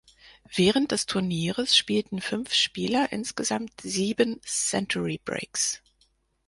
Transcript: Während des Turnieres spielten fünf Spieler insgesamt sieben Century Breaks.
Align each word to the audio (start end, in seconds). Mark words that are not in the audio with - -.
Während 0.55 0.91
des 0.91 1.05
Turnieres 1.05 1.77
spielten 1.77 2.21
fünf 2.21 2.55
Spieler 2.55 3.11
insgesamt 3.11 3.79
sieben 3.81 4.41
Century 4.43 5.21
Breaks. 5.23 5.79